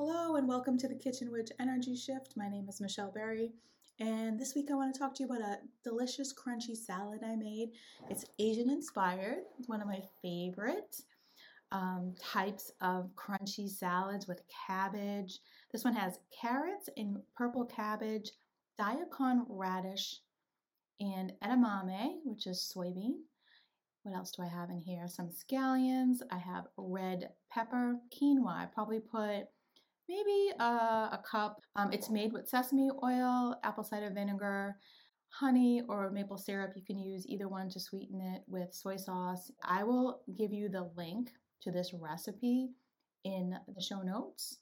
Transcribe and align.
Hello 0.00 0.36
and 0.36 0.46
welcome 0.46 0.78
to 0.78 0.86
the 0.86 0.94
Kitchen 0.94 1.32
Witch 1.32 1.50
Energy 1.58 1.96
Shift. 1.96 2.36
My 2.36 2.48
name 2.48 2.68
is 2.68 2.80
Michelle 2.80 3.10
Berry, 3.10 3.50
and 3.98 4.38
this 4.38 4.54
week 4.54 4.68
I 4.70 4.76
want 4.76 4.94
to 4.94 5.00
talk 5.00 5.12
to 5.16 5.24
you 5.24 5.28
about 5.28 5.42
a 5.42 5.58
delicious 5.82 6.32
crunchy 6.32 6.76
salad 6.76 7.22
I 7.24 7.34
made. 7.34 7.70
It's 8.08 8.24
Asian 8.38 8.70
inspired. 8.70 9.38
It's 9.58 9.68
one 9.68 9.82
of 9.82 9.88
my 9.88 10.00
favorite 10.22 11.02
um, 11.72 12.14
types 12.22 12.70
of 12.80 13.10
crunchy 13.16 13.68
salads 13.68 14.28
with 14.28 14.44
cabbage. 14.68 15.40
This 15.72 15.82
one 15.82 15.94
has 15.94 16.20
carrots 16.40 16.88
and 16.96 17.16
purple 17.36 17.64
cabbage, 17.64 18.30
daikon 18.78 19.46
radish, 19.48 20.20
and 21.00 21.32
edamame, 21.42 22.18
which 22.24 22.46
is 22.46 22.72
soybean. 22.72 23.14
What 24.04 24.14
else 24.14 24.30
do 24.30 24.44
I 24.44 24.48
have 24.48 24.70
in 24.70 24.78
here? 24.78 25.08
Some 25.08 25.30
scallions. 25.30 26.18
I 26.30 26.38
have 26.38 26.68
red 26.76 27.30
pepper, 27.50 27.96
quinoa. 28.14 28.62
I 28.62 28.66
probably 28.72 29.00
put 29.00 29.48
maybe 30.08 30.52
uh, 30.58 31.08
a 31.12 31.20
cup. 31.30 31.60
Um, 31.76 31.92
it's 31.92 32.10
made 32.10 32.32
with 32.32 32.48
sesame 32.48 32.90
oil, 33.02 33.56
apple 33.62 33.84
cider 33.84 34.10
vinegar, 34.10 34.76
honey, 35.28 35.82
or 35.88 36.10
maple 36.10 36.38
syrup. 36.38 36.72
You 36.74 36.82
can 36.82 36.98
use 36.98 37.26
either 37.26 37.48
one 37.48 37.68
to 37.70 37.80
sweeten 37.80 38.20
it 38.20 38.42
with 38.46 38.72
soy 38.72 38.96
sauce. 38.96 39.50
I 39.62 39.84
will 39.84 40.22
give 40.36 40.52
you 40.52 40.68
the 40.68 40.90
link 40.96 41.30
to 41.62 41.70
this 41.70 41.92
recipe 41.92 42.70
in 43.24 43.54
the 43.74 43.82
show 43.82 44.00
notes. 44.02 44.58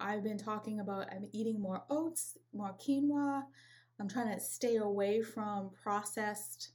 I've 0.00 0.22
been 0.22 0.38
talking 0.38 0.80
about 0.80 1.08
I'm 1.10 1.28
eating 1.32 1.60
more 1.60 1.84
oats, 1.90 2.36
more 2.52 2.74
quinoa. 2.74 3.42
I'm 4.00 4.08
trying 4.08 4.34
to 4.34 4.40
stay 4.40 4.76
away 4.76 5.22
from 5.22 5.70
processed 5.82 6.72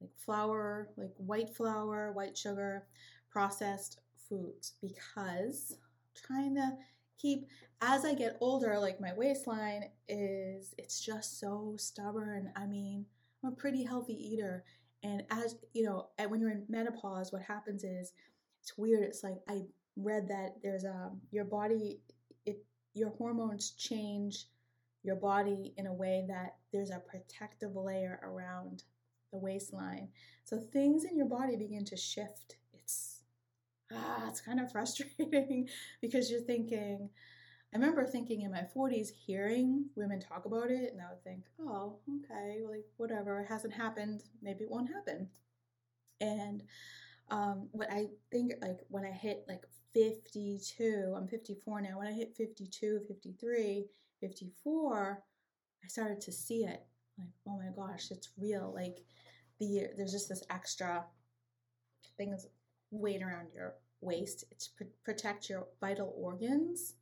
like 0.00 0.10
flour, 0.16 0.88
like 0.96 1.12
white 1.16 1.50
flour, 1.50 2.12
white 2.12 2.36
sugar, 2.36 2.86
processed 3.30 4.00
foods 4.28 4.74
because 4.80 5.76
I'm 5.80 6.22
trying 6.26 6.54
to 6.56 6.72
keep 7.18 7.46
as 7.80 8.04
I 8.04 8.14
get 8.14 8.36
older, 8.40 8.78
like 8.78 9.00
my 9.00 9.12
waistline 9.12 9.84
is 10.08 10.74
it's 10.78 11.00
just 11.00 11.40
so 11.40 11.74
stubborn. 11.76 12.52
I 12.54 12.66
mean, 12.66 13.06
I'm 13.42 13.52
a 13.52 13.56
pretty 13.56 13.82
healthy 13.84 14.14
eater. 14.14 14.64
And 15.02 15.24
as 15.30 15.56
you 15.72 15.84
know, 15.84 16.08
when 16.28 16.40
you're 16.40 16.50
in 16.50 16.64
menopause, 16.68 17.32
what 17.32 17.42
happens 17.42 17.82
is 17.82 18.12
it's 18.60 18.78
weird. 18.78 19.02
It's 19.02 19.24
like 19.24 19.38
I 19.48 19.62
read 19.96 20.28
that 20.28 20.56
there's 20.62 20.84
a 20.84 20.90
um, 20.90 21.20
your 21.32 21.44
body 21.44 22.00
it 22.46 22.64
your 22.94 23.10
hormones 23.10 23.72
change 23.72 24.46
your 25.02 25.16
body 25.16 25.74
in 25.76 25.86
a 25.88 25.92
way 25.92 26.24
that 26.28 26.54
there's 26.72 26.90
a 26.90 27.00
protective 27.00 27.74
layer 27.74 28.20
around 28.22 28.84
the 29.32 29.38
waistline. 29.38 30.08
So 30.44 30.58
things 30.58 31.04
in 31.04 31.16
your 31.16 31.26
body 31.26 31.56
begin 31.56 31.84
to 31.86 31.96
shift. 31.96 32.56
It's 32.72 33.21
ah, 33.94 34.28
it's 34.28 34.40
kind 34.40 34.60
of 34.60 34.70
frustrating 34.70 35.68
because 36.00 36.30
you're 36.30 36.40
thinking, 36.40 37.08
I 37.72 37.76
remember 37.76 38.04
thinking 38.04 38.42
in 38.42 38.50
my 38.50 38.66
40s, 38.76 39.08
hearing 39.10 39.86
women 39.96 40.20
talk 40.20 40.44
about 40.44 40.70
it, 40.70 40.92
and 40.92 41.00
I 41.00 41.10
would 41.10 41.24
think, 41.24 41.44
oh, 41.60 41.98
okay, 42.24 42.60
like 42.68 42.84
whatever, 42.96 43.40
it 43.40 43.48
hasn't 43.48 43.74
happened, 43.74 44.22
maybe 44.42 44.64
it 44.64 44.70
won't 44.70 44.92
happen. 44.92 45.28
And 46.20 46.62
um, 47.30 47.68
what 47.72 47.90
I 47.90 48.06
think, 48.30 48.52
like 48.60 48.80
when 48.88 49.04
I 49.04 49.10
hit 49.10 49.44
like 49.48 49.62
52, 49.94 51.14
I'm 51.16 51.28
54 51.28 51.80
now, 51.80 51.98
when 51.98 52.08
I 52.08 52.12
hit 52.12 52.36
52, 52.36 53.00
53, 53.08 53.86
54, 54.20 55.22
I 55.84 55.88
started 55.88 56.20
to 56.20 56.32
see 56.32 56.64
it. 56.64 56.84
Like, 57.18 57.28
oh 57.46 57.58
my 57.58 57.70
gosh, 57.74 58.10
it's 58.10 58.30
real. 58.38 58.72
Like, 58.74 58.98
the 59.58 59.88
there's 59.96 60.12
just 60.12 60.28
this 60.28 60.42
extra 60.50 61.04
things 62.16 62.46
weight 62.90 63.22
around 63.22 63.48
your 63.54 63.74
waist. 64.02 64.44
It's 64.50 64.68
pr- 64.68 64.84
protect 65.04 65.48
your 65.48 65.66
vital 65.80 66.14
organs. 66.16 66.94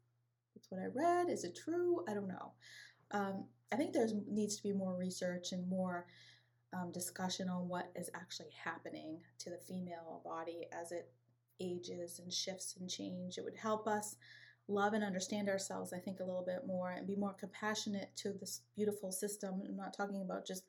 That's 0.55 0.71
what 0.71 0.81
I 0.81 0.87
read. 0.95 1.31
Is 1.31 1.45
it 1.45 1.59
true? 1.63 2.05
I 2.09 2.15
don't 2.15 2.29
know. 2.29 2.53
Um, 3.13 3.45
I 3.73 3.77
think 3.77 3.93
there 3.93 4.09
needs 4.29 4.57
to 4.57 4.63
be 4.63 4.73
more 4.73 4.97
research 4.97 5.53
and 5.53 5.69
more 5.69 6.07
um, 6.73 6.93
discussion 6.93 7.49
on 7.49 7.69
what 7.69 7.91
is 7.97 8.11
actually 8.15 8.51
happening 8.65 9.19
to 9.39 9.51
the 9.51 9.59
female 9.59 10.21
body 10.25 10.67
as 10.73 10.93
it 10.93 11.11
ages 11.61 12.21
and 12.21 12.33
shifts 12.33 12.77
and 12.79 12.89
change. 12.89 13.39
It 13.39 13.45
would 13.45 13.57
help 13.57 13.87
us 13.87 14.17
love 14.69 14.93
and 14.93 15.05
understand 15.05 15.49
ourselves, 15.49 15.93
I 15.93 15.99
think, 15.99 16.21
a 16.21 16.25
little 16.25 16.45
bit 16.45 16.67
more 16.67 16.91
and 16.91 17.07
be 17.07 17.17
more 17.17 17.35
compassionate 17.35 18.11
to 18.17 18.33
this 18.33 18.63
beautiful 18.77 19.11
system. 19.11 19.63
I'm 19.69 19.77
not 19.77 19.97
talking 19.97 20.23
about 20.23 20.47
just 20.47 20.65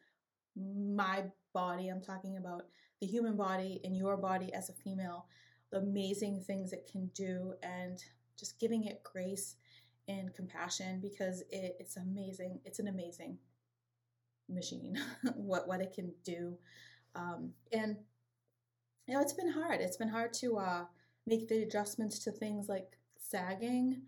my 0.57 1.23
body, 1.53 1.89
I'm 1.89 2.01
talking 2.01 2.37
about 2.37 2.63
the 2.99 3.07
human 3.07 3.37
body 3.37 3.79
and 3.83 3.95
your 3.95 4.17
body 4.17 4.53
as 4.53 4.69
a 4.69 4.73
female 4.73 5.25
the 5.71 5.77
amazing 5.77 6.41
things 6.41 6.73
it 6.73 6.89
can 6.91 7.07
do 7.13 7.53
and 7.63 8.03
just 8.37 8.59
giving 8.59 8.85
it 8.85 9.03
grace 9.03 9.55
and 10.07 10.33
compassion 10.33 10.99
because 11.01 11.41
it, 11.51 11.77
it's 11.79 11.97
amazing. 11.97 12.59
It's 12.65 12.79
an 12.79 12.87
amazing 12.87 13.37
machine, 14.49 14.97
what, 15.35 15.67
what 15.67 15.81
it 15.81 15.93
can 15.93 16.11
do. 16.23 16.57
Um, 17.15 17.51
and, 17.71 17.97
you 19.07 19.13
know, 19.13 19.21
it's 19.21 19.33
been 19.33 19.51
hard. 19.51 19.81
It's 19.81 19.97
been 19.97 20.09
hard 20.09 20.33
to 20.35 20.57
uh, 20.57 20.85
make 21.25 21.47
the 21.47 21.63
adjustments 21.63 22.19
to 22.19 22.31
things 22.31 22.67
like 22.67 22.97
sagging, 23.17 24.03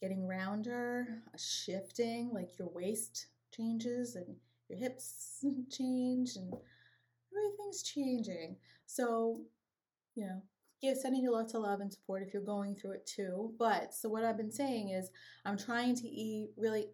getting 0.00 0.26
rounder, 0.26 1.22
shifting, 1.36 2.30
like 2.32 2.58
your 2.58 2.68
waist 2.68 3.26
changes 3.52 4.14
and 4.16 4.36
your 4.68 4.78
hips 4.78 5.44
change 5.70 6.36
and 6.36 6.52
everything's 7.36 7.82
changing. 7.82 8.56
So, 8.86 9.40
you 10.14 10.24
know, 10.24 10.42
yeah, 10.80 10.94
sending 10.94 11.22
you 11.22 11.32
lots 11.32 11.54
of 11.54 11.62
love 11.62 11.80
and 11.80 11.92
support 11.92 12.22
if 12.22 12.32
you're 12.32 12.42
going 12.42 12.76
through 12.76 12.92
it 12.92 13.06
too. 13.06 13.52
But 13.58 13.92
so 13.92 14.08
what 14.08 14.24
I've 14.24 14.36
been 14.36 14.52
saying 14.52 14.90
is 14.90 15.10
I'm 15.44 15.58
trying 15.58 15.96
to 15.96 16.08
eat 16.08 16.50
really 16.56 16.86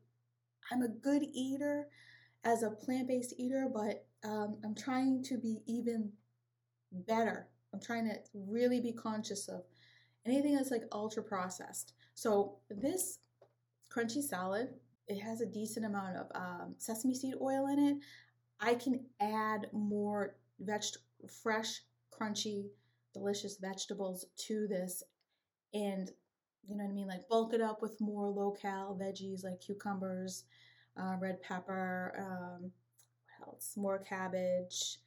I'm 0.72 0.82
a 0.82 0.88
good 0.88 1.22
eater 1.32 1.88
as 2.44 2.62
a 2.62 2.70
plant-based 2.70 3.34
eater, 3.38 3.68
but 3.72 4.06
um, 4.24 4.56
I'm 4.64 4.74
trying 4.74 5.22
to 5.24 5.38
be 5.38 5.58
even 5.66 6.10
better. 6.92 7.48
I'm 7.72 7.80
trying 7.80 8.06
to 8.06 8.16
really 8.34 8.80
be 8.80 8.92
conscious 8.92 9.48
of 9.48 9.62
anything 10.26 10.54
that's 10.54 10.70
like 10.70 10.84
ultra 10.92 11.22
processed. 11.22 11.92
So 12.14 12.56
this 12.70 13.18
crunchy 13.94 14.22
salad, 14.22 14.68
it 15.08 15.20
has 15.20 15.40
a 15.40 15.46
decent 15.46 15.84
amount 15.84 16.16
of 16.16 16.26
um, 16.34 16.74
sesame 16.78 17.14
seed 17.14 17.34
oil 17.40 17.66
in 17.66 17.78
it. 17.78 17.96
I 18.60 18.74
can 18.74 19.04
add 19.20 19.66
more 19.72 20.36
veg 20.60 20.82
fresh 21.42 21.80
crunchy 22.12 22.68
delicious 23.14 23.56
vegetables 23.56 24.26
to 24.36 24.66
this 24.66 25.02
and 25.72 26.10
you 26.68 26.76
know 26.76 26.84
what 26.84 26.90
I 26.90 26.94
mean, 26.94 27.06
like 27.06 27.28
bulk 27.28 27.52
it 27.52 27.60
up 27.60 27.82
with 27.82 28.00
more 28.00 28.28
low 28.28 28.50
cal 28.50 28.98
veggies 29.00 29.44
like 29.44 29.60
cucumbers, 29.60 30.44
uh, 30.96 31.16
red 31.20 31.42
pepper, 31.42 32.14
um, 32.18 32.70
what 33.38 33.48
else? 33.48 33.74
More 33.76 33.98
cabbage, 33.98 34.98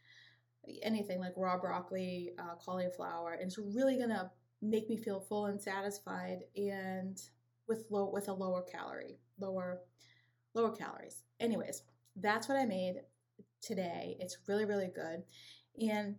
anything 0.83 1.19
like 1.19 1.33
raw 1.35 1.57
broccoli, 1.57 2.31
uh, 2.37 2.55
cauliflower. 2.63 3.33
And 3.33 3.47
it's 3.47 3.57
really 3.57 3.97
gonna 3.97 4.31
make 4.61 4.89
me 4.89 4.97
feel 4.97 5.19
full 5.19 5.47
and 5.47 5.61
satisfied 5.61 6.39
and 6.55 7.21
with 7.67 7.85
low 7.89 8.09
with 8.09 8.27
a 8.27 8.33
lower 8.33 8.61
calorie, 8.61 9.19
lower 9.39 9.81
lower 10.53 10.71
calories. 10.75 11.23
Anyways, 11.39 11.83
that's 12.15 12.47
what 12.47 12.57
I 12.57 12.65
made 12.65 13.01
today. 13.61 14.17
It's 14.19 14.37
really 14.47 14.65
really 14.65 14.89
good, 14.93 15.23
and 15.79 16.15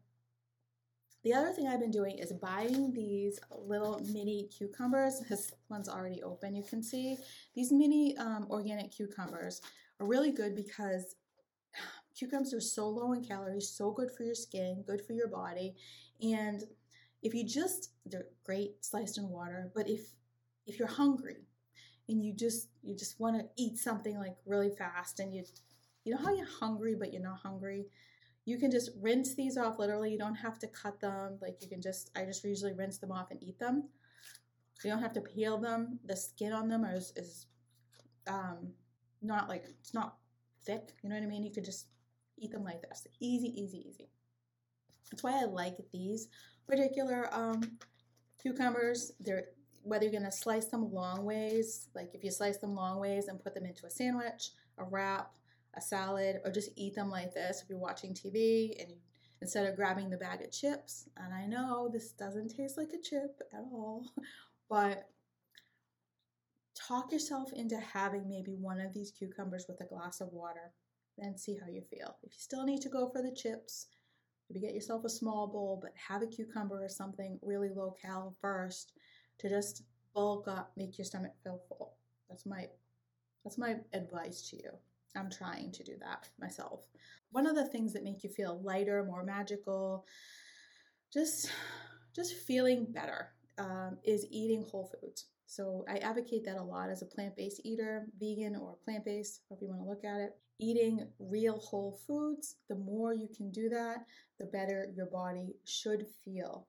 the 1.25 1.35
other 1.35 1.51
thing 1.51 1.67
I've 1.67 1.81
been 1.81 1.91
doing 1.91 2.19
is 2.19 2.33
buying 2.33 2.93
these 2.93 3.41
little 3.51 4.01
mini 4.13 4.49
cucumbers. 4.57 5.21
This 5.29 5.53
one's 5.69 5.89
already 5.89 6.23
open, 6.23 6.55
you 6.55 6.63
can 6.63 6.83
see. 6.83 7.17
These 7.55 7.73
mini 7.73 8.17
um, 8.19 8.47
organic 8.51 8.93
cucumbers 8.93 9.61
are 10.01 10.07
really 10.07 10.31
good 10.31 10.55
because 10.55 11.17
cucumbers 12.17 12.55
are 12.55 12.61
so 12.61 12.89
low 12.89 13.13
in 13.13 13.25
calories, 13.25 13.69
so 13.69 13.91
good 13.91 14.11
for 14.17 14.23
your 14.23 14.35
skin, 14.35 14.85
good 14.87 15.03
for 15.05 15.13
your 15.13 15.29
body. 15.29 15.75
And 16.23 16.63
if 17.23 17.35
you 17.35 17.45
just, 17.45 17.91
they're 18.07 18.27
great 18.45 18.85
sliced 18.85 19.19
in 19.19 19.29
water, 19.29 19.71
but 19.75 19.89
if 19.89 20.01
if 20.69 20.79
you're 20.79 20.87
hungry 20.87 21.47
and 22.09 22.25
you 22.25 22.33
just 22.33 22.69
you 22.83 22.95
just 22.95 23.19
want 23.19 23.37
to 23.37 23.47
eat 23.57 23.79
something 23.79 24.19
like 24.19 24.37
really 24.47 24.71
fast 24.71 25.19
and 25.19 25.35
you 25.35 25.43
you 26.05 26.13
know 26.13 26.19
how 26.19 26.33
you're 26.33 26.47
hungry 26.61 26.95
but 26.95 27.13
you're 27.13 27.23
not 27.23 27.39
hungry 27.43 27.87
you 28.49 28.57
can 28.57 28.71
just 28.71 28.93
rinse 28.99 29.35
these 29.35 29.59
off 29.59 29.79
literally. 29.79 30.11
You 30.11 30.17
don't 30.17 30.35
have 30.35 30.59
to 30.61 30.69
cut 30.69 30.99
them. 31.01 31.37
Like 31.43 31.59
you 31.61 31.69
can 31.69 31.83
just, 31.83 32.11
I 32.17 32.25
just 32.25 32.43
usually 32.43 32.73
rinse 32.73 32.97
them 32.97 33.13
off 33.13 33.31
and 33.31 33.43
eat 33.43 33.59
them. 33.59 33.85
You 34.83 34.91
don't 34.91 35.03
have 35.03 35.13
to 35.15 35.21
peel 35.21 35.59
them. 35.59 35.99
The 36.07 36.17
skin 36.17 36.55
on 36.55 36.67
them 36.67 36.85
is, 36.85 37.13
is 37.15 37.47
um, 38.27 38.73
not 39.21 39.51
like, 39.51 39.65
it's 39.81 39.93
not 39.93 40.17
thick. 40.65 40.95
You 41.03 41.11
know 41.11 41.17
what 41.17 41.25
I 41.25 41.27
mean? 41.27 41.45
You 41.45 41.53
could 41.53 41.67
just 41.67 41.89
eat 42.39 42.51
them 42.51 42.65
like 42.65 42.81
this. 42.81 43.07
Easy, 43.21 43.49
easy, 43.49 43.85
easy. 43.87 44.09
That's 45.11 45.23
why 45.23 45.43
I 45.43 45.45
like 45.45 45.77
these 45.93 46.29
particular 46.67 47.29
um, 47.33 47.61
cucumbers. 48.41 49.13
They're 49.21 49.45
whether 49.83 50.05
you're 50.05 50.13
gonna 50.13 50.33
slice 50.33 50.67
them 50.67 50.93
long 50.93 51.25
ways, 51.25 51.89
like 51.95 52.11
if 52.13 52.23
you 52.23 52.31
slice 52.31 52.59
them 52.59 52.75
long 52.75 52.99
ways 52.99 53.29
and 53.29 53.43
put 53.43 53.55
them 53.55 53.65
into 53.65 53.87
a 53.87 53.91
sandwich, 53.91 54.51
a 54.77 54.85
wrap, 54.85 55.31
a 55.79 55.83
salad, 55.83 56.41
or 56.45 56.51
just 56.51 56.71
eat 56.77 56.95
them 56.95 57.11
like 57.11 57.33
this 57.33 57.63
if 57.63 57.69
you're 57.69 57.79
watching 57.79 58.13
TV 58.13 58.81
and 58.81 58.91
you, 58.91 58.97
instead 59.41 59.67
of 59.67 59.77
grabbing 59.77 60.11
the 60.11 60.17
bag 60.17 60.43
of 60.43 60.51
chips. 60.51 61.09
And 61.17 61.33
I 61.33 61.47
know 61.47 61.89
this 61.93 62.13
doesn't 62.13 62.55
taste 62.55 62.77
like 62.77 62.93
a 62.93 63.03
chip 63.03 63.41
at 63.53 63.61
all, 63.73 64.05
but 64.69 65.09
talk 66.75 67.13
yourself 67.13 67.53
into 67.53 67.79
having 67.79 68.29
maybe 68.29 68.55
one 68.55 68.81
of 68.81 68.93
these 68.93 69.11
cucumbers 69.11 69.67
with 69.69 69.81
a 69.81 69.85
glass 69.85 70.21
of 70.21 70.33
water 70.33 70.73
and 71.19 71.39
see 71.39 71.57
how 71.57 71.71
you 71.71 71.83
feel. 71.83 72.17
If 72.23 72.33
you 72.33 72.39
still 72.39 72.65
need 72.65 72.81
to 72.83 72.89
go 72.89 73.09
for 73.09 73.23
the 73.23 73.35
chips, 73.35 73.87
maybe 74.49 74.65
get 74.65 74.75
yourself 74.75 75.05
a 75.05 75.11
small 75.11 75.47
bowl, 75.47 75.79
but 75.81 75.93
have 75.95 76.23
a 76.23 76.27
cucumber 76.27 76.85
or 76.85 76.89
something 76.89 77.39
really 77.43 77.71
low 77.75 77.95
cal 78.01 78.35
first 78.41 78.93
to 79.39 79.49
just 79.49 79.83
bulk 80.15 80.49
up, 80.49 80.73
make 80.77 80.99
your 80.99 81.05
stomach 81.05 81.33
feel 81.43 81.61
full. 81.69 81.95
That's 82.29 82.47
my 82.47 82.67
that's 83.45 83.59
my 83.59 83.77
advice 83.93 84.51
to 84.51 84.57
you. 84.57 84.71
I'm 85.17 85.31
trying 85.31 85.73
to 85.73 85.85
do 85.85 85.93
that 86.01 86.29
myself. 86.41 86.81
One 87.31 87.47
of 87.47 87.55
the 87.55 87.67
things 87.67 87.93
that 87.93 88.05
make 88.05 88.23
you 88.25 88.31
feel 88.31 88.61
lighter, 88.63 89.05
more 89.05 89.25
magical, 89.25 90.07
just 91.13 91.51
just 92.15 92.35
feeling 92.35 92.87
better 92.91 93.33
um, 93.59 93.99
is 94.05 94.27
eating 94.31 94.65
whole 94.65 94.91
foods. 95.01 95.27
So 95.47 95.85
I 95.89 95.97
advocate 95.99 96.45
that 96.45 96.59
a 96.59 96.63
lot 96.63 96.91
as 96.91 97.01
a 97.01 97.07
plant-based 97.07 97.63
eater, 97.65 98.07
vegan 98.21 98.55
or 98.55 98.77
plant-based, 98.85 99.41
however 99.49 99.65
you 99.65 99.71
want 99.71 99.83
to 99.83 99.89
look 99.89 100.05
at 100.05 100.21
it. 100.21 100.37
Eating 100.61 101.07
real 101.19 101.59
whole 101.59 101.99
foods, 102.07 102.57
the 102.69 102.75
more 102.75 103.15
you 103.15 103.29
can 103.35 103.51
do 103.51 103.69
that, 103.69 104.05
the 104.39 104.47
better 104.47 104.89
your 104.95 105.07
body 105.07 105.55
should 105.65 106.07
feel. 106.25 106.67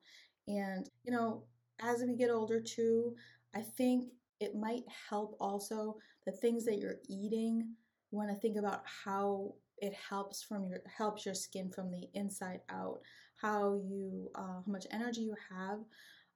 And 0.48 0.88
you 1.04 1.12
know, 1.12 1.44
as 1.80 2.02
we 2.02 2.16
get 2.16 2.30
older 2.30 2.60
too, 2.60 3.16
I 3.54 3.60
think 3.60 4.06
it 4.40 4.54
might 4.54 4.84
help 5.08 5.36
also 5.40 5.96
the 6.24 6.32
things 6.32 6.64
that 6.64 6.78
you're 6.78 7.00
eating. 7.08 7.74
Want 8.10 8.30
to 8.30 8.36
think 8.36 8.56
about 8.56 8.82
how 9.04 9.54
it 9.78 9.94
helps 9.94 10.42
from 10.42 10.66
your 10.66 10.80
helps 10.96 11.24
your 11.24 11.34
skin 11.34 11.70
from 11.70 11.90
the 11.90 12.08
inside 12.14 12.60
out. 12.68 13.00
How 13.36 13.80
you 13.82 14.30
uh, 14.34 14.60
how 14.64 14.64
much 14.66 14.86
energy 14.90 15.22
you 15.22 15.34
have, 15.48 15.78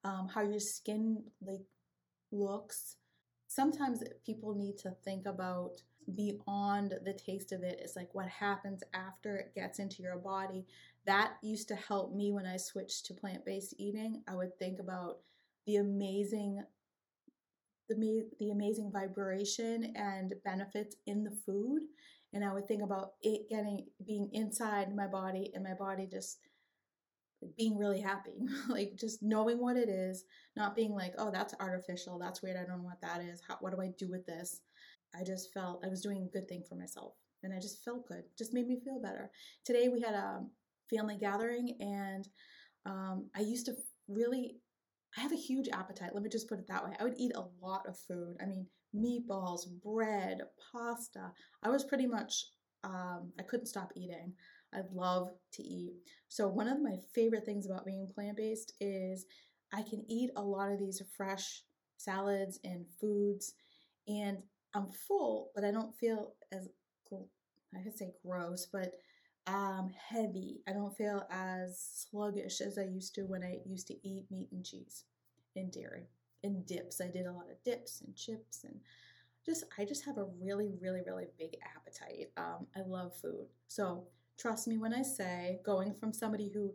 um, 0.04 0.28
how 0.28 0.42
your 0.42 0.60
skin 0.60 1.22
like 1.44 1.66
looks. 2.30 2.96
Sometimes 3.48 4.02
people 4.24 4.54
need 4.54 4.78
to 4.78 4.90
think 5.04 5.26
about 5.26 5.82
beyond 6.14 6.94
the 7.04 7.12
taste 7.12 7.52
of 7.52 7.62
it. 7.62 7.78
It's 7.82 7.96
like 7.96 8.14
what 8.14 8.28
happens 8.28 8.82
after 8.92 9.36
it 9.36 9.54
gets 9.54 9.78
into 9.78 10.02
your 10.02 10.16
body. 10.16 10.66
That 11.06 11.34
used 11.42 11.68
to 11.68 11.76
help 11.76 12.14
me 12.14 12.32
when 12.32 12.46
I 12.46 12.56
switched 12.56 13.06
to 13.06 13.14
plant 13.14 13.44
based 13.44 13.74
eating. 13.78 14.22
I 14.26 14.34
would 14.34 14.58
think 14.58 14.78
about 14.80 15.18
the 15.66 15.76
amazing 15.76 16.62
the, 17.88 18.24
the 18.40 18.50
amazing 18.50 18.90
vibration 18.92 19.92
and 19.96 20.34
benefits 20.44 20.96
in 21.06 21.24
the 21.24 21.36
food. 21.46 21.82
And 22.32 22.44
i 22.44 22.52
would 22.52 22.66
think 22.66 22.82
about 22.82 23.12
it 23.22 23.48
getting 23.48 23.86
being 24.04 24.28
inside 24.32 24.94
my 24.94 25.06
body 25.06 25.52
and 25.54 25.62
my 25.62 25.74
body 25.74 26.08
just 26.10 26.38
being 27.56 27.76
really 27.76 28.00
happy 28.00 28.32
like 28.68 28.92
just 28.96 29.22
knowing 29.22 29.58
what 29.58 29.76
it 29.76 29.88
is 29.88 30.24
not 30.56 30.74
being 30.74 30.92
like 30.92 31.14
oh 31.18 31.30
that's 31.30 31.54
artificial 31.60 32.18
that's 32.18 32.42
weird 32.42 32.56
i 32.56 32.64
don't 32.64 32.78
know 32.78 32.84
what 32.84 33.00
that 33.00 33.20
is 33.20 33.40
How, 33.46 33.56
what 33.60 33.74
do 33.74 33.80
i 33.80 33.90
do 33.98 34.08
with 34.08 34.26
this? 34.26 34.60
I 35.14 35.24
just 35.24 35.52
felt 35.52 35.84
i 35.84 35.88
was 35.88 36.00
doing 36.00 36.22
a 36.22 36.32
good 36.32 36.48
thing 36.48 36.62
for 36.68 36.74
myself 36.74 37.14
and 37.42 37.52
i 37.52 37.58
just 37.60 37.84
felt 37.84 38.06
good 38.08 38.24
just 38.38 38.54
made 38.54 38.66
me 38.66 38.80
feel 38.82 39.00
better. 39.00 39.30
Today 39.64 39.88
we 39.88 40.00
had 40.00 40.14
a 40.14 40.42
family 40.94 41.16
gathering 41.16 41.76
and 41.80 42.28
um, 42.86 43.28
i 43.36 43.40
used 43.40 43.66
to 43.66 43.74
really 44.08 44.56
I 45.16 45.20
have 45.20 45.32
a 45.32 45.36
huge 45.36 45.68
appetite. 45.72 46.10
Let 46.12 46.22
me 46.22 46.28
just 46.28 46.48
put 46.48 46.58
it 46.58 46.66
that 46.68 46.84
way. 46.84 46.92
I 46.98 47.04
would 47.04 47.14
eat 47.16 47.32
a 47.34 47.46
lot 47.64 47.86
of 47.86 47.98
food. 47.98 48.36
I 48.40 48.46
mean, 48.46 48.66
meatballs, 48.94 49.66
bread, 49.82 50.40
pasta. 50.72 51.32
I 51.62 51.68
was 51.68 51.84
pretty 51.84 52.06
much, 52.06 52.46
um, 52.82 53.32
I 53.38 53.42
couldn't 53.42 53.66
stop 53.66 53.92
eating. 53.94 54.32
I 54.72 54.80
love 54.92 55.30
to 55.52 55.62
eat. 55.62 55.94
So, 56.28 56.48
one 56.48 56.68
of 56.68 56.82
my 56.82 56.96
favorite 57.14 57.44
things 57.44 57.66
about 57.66 57.86
being 57.86 58.08
plant 58.12 58.36
based 58.36 58.72
is 58.80 59.26
I 59.72 59.82
can 59.82 60.04
eat 60.08 60.30
a 60.36 60.42
lot 60.42 60.72
of 60.72 60.78
these 60.78 61.00
fresh 61.16 61.62
salads 61.96 62.58
and 62.64 62.84
foods, 63.00 63.54
and 64.08 64.38
I'm 64.74 64.88
full, 64.90 65.50
but 65.54 65.64
I 65.64 65.70
don't 65.70 65.96
feel 65.96 66.34
as, 66.52 66.68
I 67.12 67.82
could 67.82 67.96
say 67.96 68.12
gross, 68.24 68.66
but 68.72 68.94
um, 69.46 69.90
heavy. 70.08 70.60
I 70.66 70.72
don't 70.72 70.96
feel 70.96 71.26
as 71.30 72.06
sluggish 72.10 72.60
as 72.60 72.78
I 72.78 72.84
used 72.84 73.14
to 73.16 73.22
when 73.22 73.42
I 73.42 73.58
used 73.66 73.86
to 73.88 74.08
eat 74.08 74.24
meat 74.30 74.48
and 74.52 74.64
cheese 74.64 75.04
and 75.56 75.70
dairy 75.70 76.08
and 76.42 76.66
dips. 76.66 77.00
I 77.00 77.08
did 77.08 77.26
a 77.26 77.32
lot 77.32 77.50
of 77.50 77.62
dips 77.64 78.00
and 78.00 78.14
chips 78.16 78.64
and 78.64 78.80
just 79.44 79.64
I 79.78 79.84
just 79.84 80.04
have 80.06 80.16
a 80.16 80.26
really 80.40 80.72
really 80.80 81.02
really 81.06 81.26
big 81.38 81.56
appetite. 81.76 82.30
Um, 82.36 82.66
I 82.74 82.80
love 82.80 83.14
food, 83.14 83.46
so 83.68 84.04
trust 84.38 84.66
me 84.66 84.78
when 84.78 84.94
I 84.94 85.02
say 85.02 85.60
going 85.64 85.94
from 85.94 86.12
somebody 86.12 86.48
who 86.48 86.72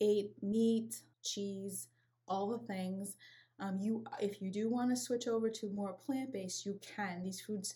ate 0.00 0.32
meat, 0.42 1.00
cheese, 1.22 1.88
all 2.28 2.48
the 2.50 2.66
things. 2.66 3.16
Um, 3.60 3.78
you 3.80 4.04
if 4.20 4.40
you 4.40 4.50
do 4.50 4.68
want 4.70 4.90
to 4.90 4.96
switch 4.96 5.26
over 5.26 5.50
to 5.50 5.70
more 5.70 5.92
plant 5.92 6.32
based, 6.32 6.64
you 6.64 6.78
can. 6.96 7.22
These 7.22 7.40
foods, 7.40 7.74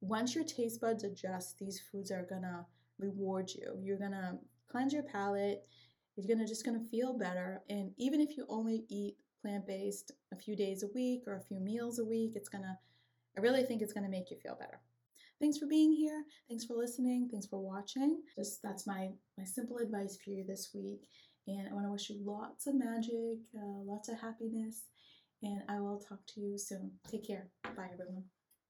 once 0.00 0.34
your 0.34 0.44
taste 0.44 0.80
buds 0.80 1.02
adjust, 1.02 1.58
these 1.58 1.80
foods 1.80 2.12
are 2.12 2.26
gonna 2.28 2.64
reward 2.98 3.50
you. 3.50 3.78
You're 3.82 3.98
gonna 3.98 4.38
cleanse 4.70 4.92
your 4.92 5.02
palate. 5.02 5.62
You're 6.16 6.34
gonna 6.34 6.48
just 6.48 6.64
gonna 6.64 6.84
feel 6.90 7.16
better. 7.16 7.62
And 7.68 7.92
even 7.96 8.20
if 8.20 8.36
you 8.36 8.46
only 8.48 8.84
eat 8.88 9.16
plant 9.42 9.66
based 9.66 10.12
a 10.32 10.36
few 10.36 10.56
days 10.56 10.82
a 10.82 10.88
week 10.94 11.22
or 11.26 11.36
a 11.36 11.42
few 11.42 11.60
meals 11.60 11.98
a 11.98 12.04
week, 12.04 12.32
it's 12.34 12.48
gonna. 12.48 12.78
I 13.36 13.40
really 13.40 13.62
think 13.62 13.82
it's 13.82 13.92
gonna 13.92 14.08
make 14.08 14.30
you 14.30 14.36
feel 14.42 14.56
better. 14.58 14.80
Thanks 15.40 15.58
for 15.58 15.66
being 15.66 15.92
here. 15.92 16.24
Thanks 16.48 16.64
for 16.64 16.74
listening. 16.74 17.28
Thanks 17.30 17.46
for 17.46 17.60
watching. 17.60 18.20
Just 18.36 18.60
that's 18.62 18.86
my 18.86 19.10
my 19.36 19.44
simple 19.44 19.78
advice 19.78 20.18
for 20.22 20.30
you 20.30 20.44
this 20.46 20.70
week. 20.74 21.06
And 21.46 21.68
I 21.68 21.72
want 21.72 21.86
to 21.86 21.92
wish 21.92 22.10
you 22.10 22.20
lots 22.22 22.66
of 22.66 22.74
magic, 22.74 23.38
uh, 23.56 23.82
lots 23.86 24.10
of 24.10 24.18
happiness, 24.20 24.82
and 25.42 25.62
I 25.68 25.80
will 25.80 25.98
talk 25.98 26.18
to 26.34 26.40
you 26.40 26.58
soon. 26.58 26.90
Take 27.10 27.26
care. 27.26 27.48
Bye, 27.64 27.88
everyone. 27.92 28.24